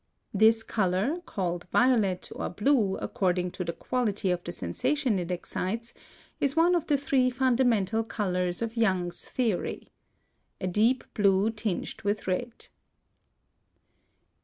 This 0.33 0.63
color, 0.63 1.17
called 1.27 1.67
violet 1.71 2.31
or 2.35 2.49
blue 2.49 2.97
according 2.97 3.51
to 3.51 3.63
the 3.63 3.71
quality 3.71 4.31
of 4.31 4.43
the 4.43 4.51
sensation 4.51 5.19
it 5.19 5.29
excites, 5.29 5.93
is 6.39 6.55
one 6.55 6.73
of 6.73 6.87
the 6.87 6.97
three 6.97 7.29
fundamental 7.29 8.03
colors 8.03 8.63
of 8.63 8.75
Young's 8.75 9.25
theory. 9.25 9.91
A 10.59 10.65
deep 10.65 11.03
blue 11.13 11.51
tinged 11.51 12.01
with 12.01 12.25
red. 12.25 12.65